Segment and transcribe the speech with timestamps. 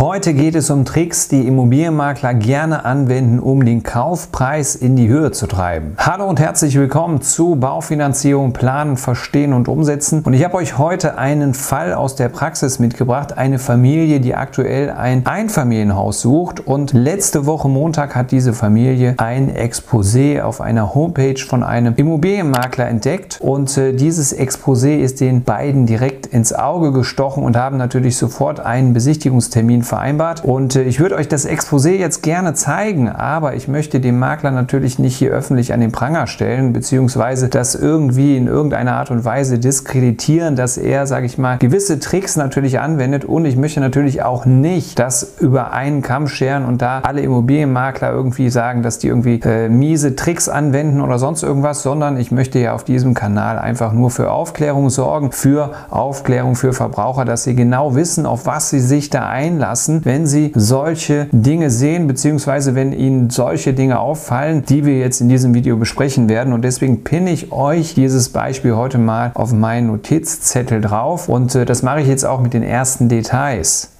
[0.00, 5.30] Heute geht es um Tricks, die Immobilienmakler gerne anwenden, um den Kaufpreis in die Höhe
[5.30, 5.92] zu treiben.
[5.98, 10.22] Hallo und herzlich willkommen zu Baufinanzierung, Planen, Verstehen und Umsetzen.
[10.22, 13.36] Und ich habe euch heute einen Fall aus der Praxis mitgebracht.
[13.36, 16.66] Eine Familie, die aktuell ein Einfamilienhaus sucht.
[16.66, 22.88] Und letzte Woche Montag hat diese Familie ein Exposé auf einer Homepage von einem Immobilienmakler
[22.88, 23.38] entdeckt.
[23.42, 28.60] Und äh, dieses Exposé ist den beiden direkt ins Auge gestochen und haben natürlich sofort
[28.60, 30.44] einen Besichtigungstermin Termin vereinbart.
[30.44, 34.52] Und äh, ich würde euch das Exposé jetzt gerne zeigen, aber ich möchte den Makler
[34.52, 39.24] natürlich nicht hier öffentlich an den Pranger stellen, beziehungsweise das irgendwie in irgendeiner Art und
[39.24, 43.24] Weise diskreditieren, dass er, sage ich mal, gewisse Tricks natürlich anwendet.
[43.24, 48.12] Und ich möchte natürlich auch nicht das über einen Kamm scheren und da alle Immobilienmakler
[48.12, 52.58] irgendwie sagen, dass die irgendwie äh, miese Tricks anwenden oder sonst irgendwas, sondern ich möchte
[52.60, 57.56] ja auf diesem Kanal einfach nur für Aufklärung sorgen, für Aufklärung für Verbraucher, dass sie
[57.56, 62.74] genau wissen, auf was sie sich da einlassen lassen, wenn Sie solche Dinge sehen, beziehungsweise
[62.74, 66.52] wenn Ihnen solche Dinge auffallen, die wir jetzt in diesem Video besprechen werden.
[66.52, 71.30] Und deswegen pinne ich euch dieses Beispiel heute mal auf meinen Notizzettel drauf.
[71.30, 73.90] Und äh, das mache ich jetzt auch mit den ersten Details.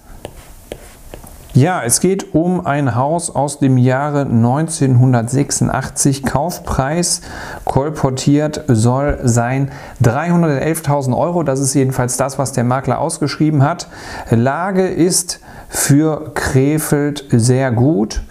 [1.53, 6.23] Ja, es geht um ein Haus aus dem Jahre 1986.
[6.23, 7.19] Kaufpreis
[7.65, 9.69] kolportiert soll sein
[10.01, 11.43] 311.000 Euro.
[11.43, 13.89] Das ist jedenfalls das, was der Makler ausgeschrieben hat.
[14.29, 15.41] Lage ist
[15.71, 18.21] für Krefeld sehr gut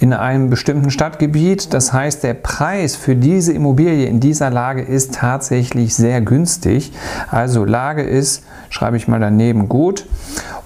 [0.00, 1.72] in einem bestimmten Stadtgebiet.
[1.72, 6.92] Das heißt, der Preis für diese Immobilie in dieser Lage ist tatsächlich sehr günstig.
[7.30, 10.06] Also Lage ist, schreibe ich mal daneben, gut.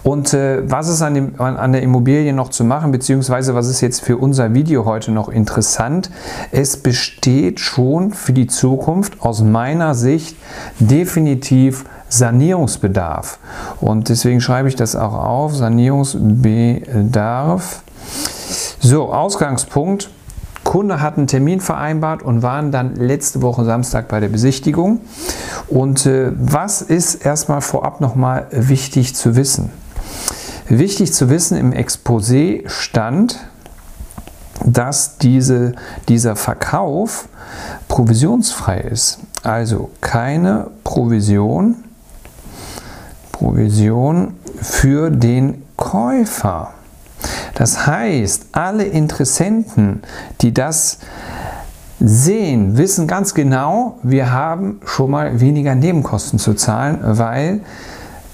[0.02, 3.68] Und äh, was ist an, dem, an, an, der Immobilie noch zu machen, beziehungsweise was
[3.68, 6.10] ist jetzt für unser Video heute noch interessant?
[6.50, 10.36] Es besteht schon für die Zukunft aus meiner Sicht
[10.80, 13.38] definitiv Sanierungsbedarf.
[13.80, 17.82] Und deswegen schreibe ich das auch auf, Sanierungsbedarf.
[18.80, 20.08] So, Ausgangspunkt.
[20.64, 25.00] Kunde hat einen Termin vereinbart und waren dann letzte Woche Samstag bei der Besichtigung.
[25.68, 29.70] Und äh, was ist erstmal vorab nochmal wichtig zu wissen?
[30.68, 33.40] Wichtig zu wissen, im Exposé stand,
[34.64, 35.72] dass diese,
[36.08, 37.28] dieser Verkauf
[37.88, 39.18] provisionsfrei ist.
[39.42, 41.82] Also keine Provision,
[43.32, 46.74] Provision für den Käufer.
[47.54, 50.02] Das heißt, alle Interessenten,
[50.40, 50.98] die das
[52.00, 57.60] sehen, wissen ganz genau, wir haben schon mal weniger Nebenkosten zu zahlen, weil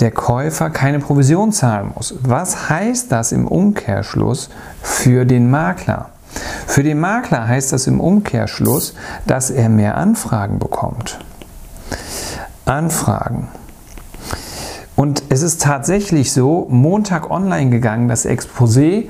[0.00, 2.14] der Käufer keine Provision zahlen muss.
[2.22, 4.48] Was heißt das im Umkehrschluss
[4.80, 6.10] für den Makler?
[6.66, 8.94] Für den Makler heißt das im Umkehrschluss,
[9.26, 11.18] dass er mehr Anfragen bekommt.
[12.64, 13.48] Anfragen.
[14.98, 19.04] Und es ist tatsächlich so, Montag online gegangen, das Exposé.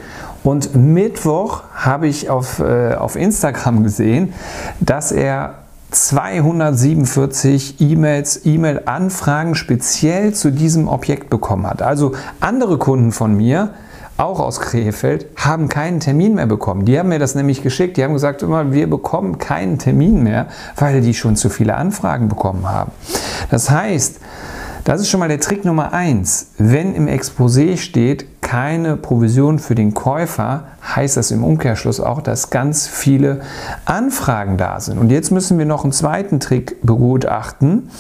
[0.45, 4.35] Und Mittwoch habe ich auf, äh, auf Instagram gesehen,
[4.81, 5.55] dass er
[5.91, 11.81] 247 E-Mails, E-Mail-Anfragen speziell zu diesem Objekt bekommen hat.
[11.81, 13.71] Also andere Kunden von mir,
[14.19, 16.85] auch aus Krefeld, haben keinen Termin mehr bekommen.
[16.85, 17.97] Die haben mir das nämlich geschickt.
[17.97, 22.29] Die haben gesagt, immer, wir bekommen keinen Termin mehr, weil die schon zu viele Anfragen
[22.29, 22.93] bekommen haben.
[23.51, 24.21] Das heißt,
[24.89, 26.53] das ist schon mal der Trick Nummer eins.
[26.57, 30.65] Wenn im Exposé steht, keine Provision für den Käufer,
[30.97, 33.43] heißt das im Umkehrschluss auch, dass ganz viele
[33.85, 34.97] Anfragen da sind.
[34.97, 37.91] Und jetzt müssen wir noch einen zweiten Trick begutachten,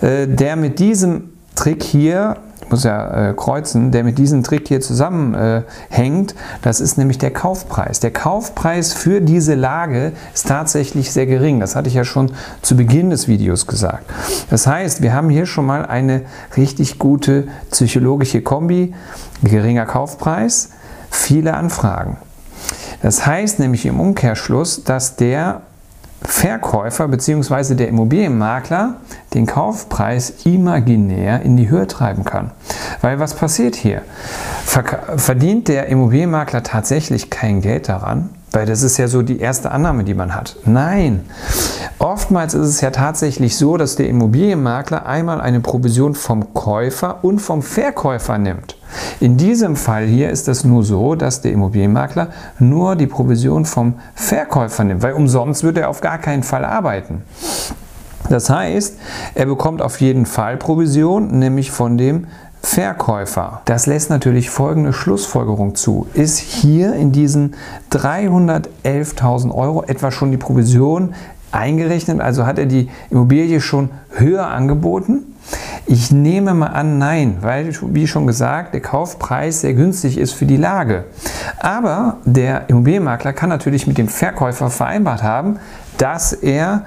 [0.00, 2.38] äh, der mit diesem Trick hier
[2.70, 6.32] muss ja äh, kreuzen, der mit diesem Trick hier zusammenhängt.
[6.32, 8.00] Äh, das ist nämlich der Kaufpreis.
[8.00, 11.60] Der Kaufpreis für diese Lage ist tatsächlich sehr gering.
[11.60, 12.32] Das hatte ich ja schon
[12.62, 14.04] zu Beginn des Videos gesagt.
[14.50, 16.22] Das heißt, wir haben hier schon mal eine
[16.56, 18.94] richtig gute psychologische Kombi.
[19.42, 20.70] Geringer Kaufpreis,
[21.10, 22.18] viele Anfragen.
[23.02, 25.62] Das heißt nämlich im Umkehrschluss, dass der
[26.22, 27.74] Verkäufer bzw.
[27.74, 28.94] der Immobilienmakler
[29.34, 32.50] den Kaufpreis imaginär in die Höhe treiben kann.
[33.00, 34.02] Weil was passiert hier?
[35.16, 38.30] Verdient der Immobilienmakler tatsächlich kein Geld daran?
[38.52, 40.56] Weil das ist ja so die erste Annahme, die man hat.
[40.64, 41.24] Nein.
[42.00, 47.40] Oftmals ist es ja tatsächlich so, dass der Immobilienmakler einmal eine Provision vom Käufer und
[47.40, 48.78] vom Verkäufer nimmt.
[49.20, 53.96] In diesem Fall hier ist es nur so, dass der Immobilienmakler nur die Provision vom
[54.14, 57.20] Verkäufer nimmt, weil umsonst würde er auf gar keinen Fall arbeiten.
[58.30, 58.96] Das heißt,
[59.34, 62.28] er bekommt auf jeden Fall Provision, nämlich von dem
[62.62, 63.60] Verkäufer.
[63.66, 66.06] Das lässt natürlich folgende Schlussfolgerung zu.
[66.14, 67.56] Ist hier in diesen
[67.92, 71.14] 311.000 Euro etwa schon die Provision
[71.52, 75.24] eingerechnet, also hat er die Immobilie schon höher angeboten?
[75.86, 80.46] Ich nehme mal an, nein, weil, wie schon gesagt, der Kaufpreis sehr günstig ist für
[80.46, 81.04] die Lage.
[81.58, 85.58] Aber der Immobilienmakler kann natürlich mit dem Verkäufer vereinbart haben,
[85.98, 86.84] dass er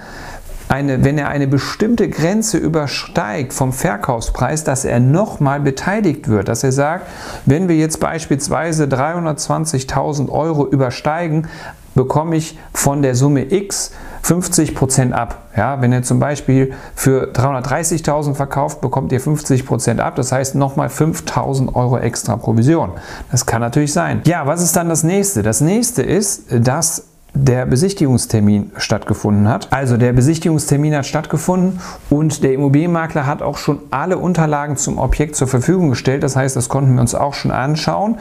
[0.69, 6.48] eine, wenn er eine bestimmte Grenze übersteigt vom Verkaufspreis, dass er nochmal beteiligt wird.
[6.48, 7.07] Dass er sagt,
[7.45, 11.48] wenn wir jetzt beispielsweise 320.000 Euro übersteigen,
[11.95, 13.92] bekomme ich von der Summe X
[14.24, 15.50] 50 Prozent ab.
[15.56, 20.16] Ja, wenn ihr zum Beispiel für 330.000 verkauft, bekommt ihr 50 Prozent ab.
[20.16, 22.92] Das heißt nochmal 5.000 Euro extra Provision.
[23.31, 24.22] Das kann natürlich sein.
[24.25, 25.44] Ja, was ist dann das nächste?
[25.44, 29.68] Das nächste ist, dass der Besichtigungstermin stattgefunden hat.
[29.72, 31.80] Also der Besichtigungstermin hat stattgefunden
[32.12, 36.22] und der Immobilienmakler hat auch schon alle Unterlagen zum Objekt zur Verfügung gestellt.
[36.22, 38.18] Das heißt, das konnten wir uns auch schon anschauen.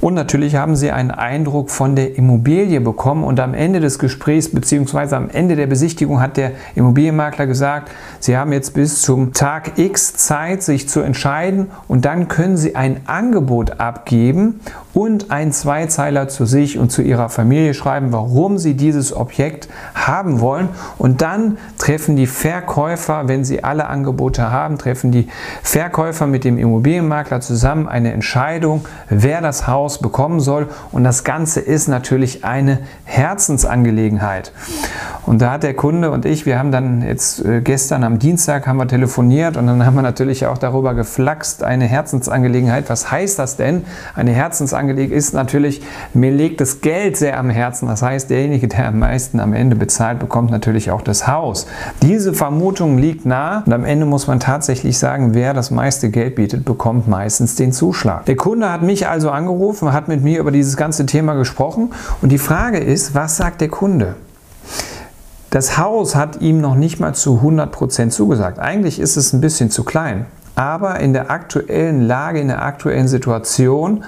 [0.00, 3.22] Und natürlich haben Sie einen Eindruck von der Immobilie bekommen.
[3.22, 5.14] Und am Ende des Gesprächs bzw.
[5.14, 10.14] am Ende der Besichtigung hat der Immobilienmakler gesagt, Sie haben jetzt bis zum Tag X
[10.14, 14.60] Zeit, sich zu entscheiden und dann können Sie ein Angebot abgeben
[14.96, 20.40] und einen Zweizeiler zu sich und zu Ihrer Familie schreiben, warum sie dieses Objekt haben
[20.40, 20.70] wollen.
[20.96, 25.28] Und dann treffen die Verkäufer, wenn sie alle Angebote haben, treffen die
[25.62, 30.66] Verkäufer mit dem Immobilienmakler zusammen eine Entscheidung, wer das Haus bekommen soll.
[30.92, 34.50] Und das Ganze ist natürlich eine Herzensangelegenheit.
[35.26, 38.66] Und da hat der Kunde und ich, wir haben dann jetzt äh, gestern am Dienstag
[38.66, 42.88] haben wir telefoniert und dann haben wir natürlich auch darüber geflaxt, eine Herzensangelegenheit.
[42.88, 43.84] Was heißt das denn?
[44.14, 45.82] Eine Herzensangelegenheit ist natürlich,
[46.14, 47.88] mir legt das Geld sehr am Herzen.
[47.88, 51.66] Das heißt, der derjenige, der am meisten am Ende bezahlt, bekommt natürlich auch das Haus.
[52.02, 56.34] Diese Vermutung liegt nah und am Ende muss man tatsächlich sagen, wer das meiste Geld
[56.34, 58.26] bietet, bekommt meistens den Zuschlag.
[58.26, 62.30] Der Kunde hat mich also angerufen, hat mit mir über dieses ganze Thema gesprochen und
[62.30, 64.16] die Frage ist, was sagt der Kunde?
[65.48, 68.58] Das Haus hat ihm noch nicht mal zu 100% zugesagt.
[68.58, 70.26] Eigentlich ist es ein bisschen zu klein.
[70.56, 74.04] Aber in der aktuellen Lage, in der aktuellen Situation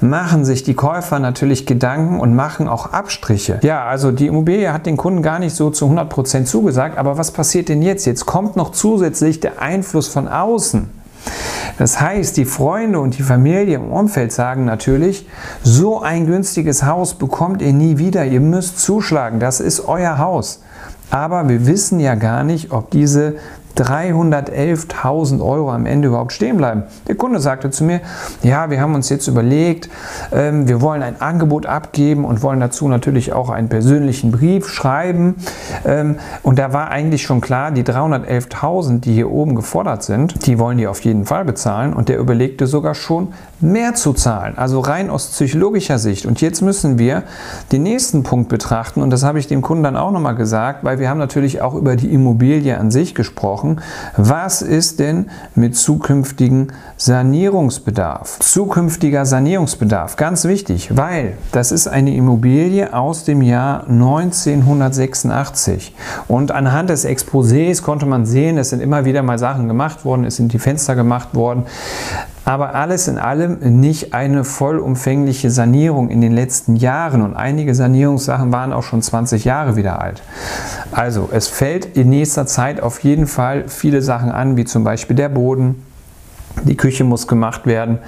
[0.00, 3.60] machen sich die Käufer natürlich Gedanken und machen auch Abstriche.
[3.62, 7.30] Ja, also die Immobilie hat den Kunden gar nicht so zu 100% zugesagt, aber was
[7.30, 8.04] passiert denn jetzt?
[8.04, 10.90] Jetzt kommt noch zusätzlich der Einfluss von außen.
[11.78, 15.28] Das heißt, die Freunde und die Familie im Umfeld sagen natürlich,
[15.62, 20.62] so ein günstiges Haus bekommt ihr nie wieder, ihr müsst zuschlagen, das ist euer Haus.
[21.10, 23.36] Aber wir wissen ja gar nicht, ob diese
[23.76, 26.84] 311.000 Euro am Ende überhaupt stehen bleiben.
[27.08, 28.00] Der Kunde sagte zu mir,
[28.42, 29.88] ja, wir haben uns jetzt überlegt,
[30.32, 35.36] ähm, wir wollen ein Angebot abgeben und wollen dazu natürlich auch einen persönlichen Brief schreiben.
[35.84, 40.58] Ähm, und da war eigentlich schon klar, die 311.000, die hier oben gefordert sind, die
[40.58, 41.92] wollen die auf jeden Fall bezahlen.
[41.92, 43.32] Und der überlegte sogar schon,
[43.62, 44.58] mehr zu zahlen.
[44.58, 46.26] Also rein aus psychologischer Sicht.
[46.26, 47.22] Und jetzt müssen wir
[47.70, 49.02] den nächsten Punkt betrachten.
[49.02, 51.74] Und das habe ich dem Kunden dann auch nochmal gesagt, weil wir haben natürlich auch
[51.74, 53.80] über die Immobilie an sich gesprochen.
[54.16, 58.38] Was ist denn mit zukünftigen Sanierungsbedarf?
[58.40, 65.94] Zukünftiger Sanierungsbedarf, ganz wichtig, weil das ist eine Immobilie aus dem Jahr 1986.
[66.28, 70.24] Und anhand des Exposés konnte man sehen, es sind immer wieder mal Sachen gemacht worden,
[70.24, 71.64] es sind die Fenster gemacht worden
[72.44, 78.52] aber alles in allem nicht eine vollumfängliche Sanierung in den letzten Jahren und einige Sanierungssachen
[78.52, 80.22] waren auch schon 20 Jahre wieder alt.
[80.90, 85.16] Also es fällt in nächster Zeit auf jeden Fall viele Sachen an, wie zum Beispiel
[85.16, 85.82] der Boden,
[86.64, 87.98] die Küche muss gemacht werden,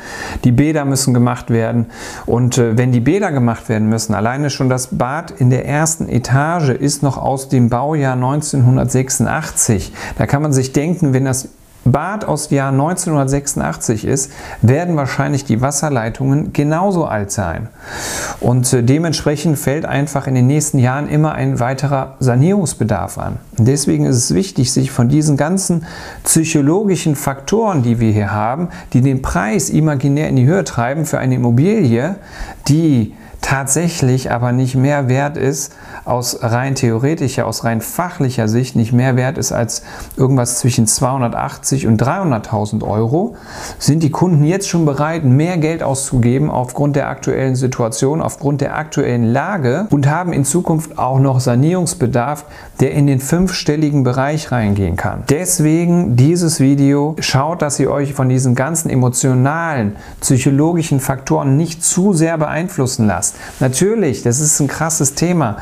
[0.44, 1.86] die Bäder müssen gemacht werden.
[2.26, 6.08] Und äh, wenn die Bäder gemacht werden müssen, alleine schon das Bad in der ersten
[6.08, 9.92] Etage ist noch aus dem Baujahr 1986.
[10.18, 11.48] Da kann man sich denken, wenn das
[11.84, 17.68] Bad aus dem Jahr 1986 ist, werden wahrscheinlich die Wasserleitungen genauso alt sein.
[18.40, 23.36] Und äh, dementsprechend fällt einfach in den nächsten Jahren immer ein weiterer Sanierungsbedarf an.
[23.58, 25.84] Und deswegen ist es wichtig, sich von diesen ganzen
[26.24, 31.18] psychologischen Faktoren, die wir hier haben, die den Preis imaginär in die Höhe treiben für
[31.18, 32.16] eine Immobilie,
[32.68, 33.14] die
[33.54, 39.14] tatsächlich aber nicht mehr wert ist, aus rein theoretischer, aus rein fachlicher Sicht nicht mehr
[39.14, 39.82] wert ist als
[40.16, 43.36] irgendwas zwischen 280 und 300.000 Euro,
[43.78, 48.76] sind die Kunden jetzt schon bereit, mehr Geld auszugeben aufgrund der aktuellen Situation, aufgrund der
[48.76, 52.46] aktuellen Lage und haben in Zukunft auch noch Sanierungsbedarf,
[52.80, 55.22] der in den fünfstelligen Bereich reingehen kann.
[55.28, 62.14] Deswegen dieses Video, schaut, dass ihr euch von diesen ganzen emotionalen, psychologischen Faktoren nicht zu
[62.14, 63.36] sehr beeinflussen lasst.
[63.60, 65.56] Natürlich, das ist ein krasses Thema.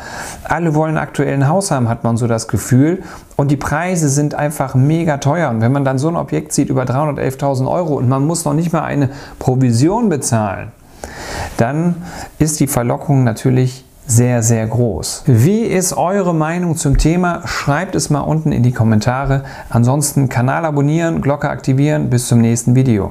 [0.44, 3.02] Alle wollen aktuell ein Haus haben, hat man so das Gefühl.
[3.36, 5.50] Und die Preise sind einfach mega teuer.
[5.50, 8.54] Und wenn man dann so ein Objekt sieht über 311.000 Euro und man muss noch
[8.54, 10.72] nicht mal eine Provision bezahlen,
[11.56, 11.96] dann
[12.38, 15.24] ist die Verlockung natürlich sehr, sehr groß.
[15.26, 17.42] Wie ist eure Meinung zum Thema?
[17.46, 19.42] Schreibt es mal unten in die Kommentare.
[19.70, 22.10] Ansonsten Kanal abonnieren, Glocke aktivieren.
[22.10, 23.10] Bis zum nächsten Video.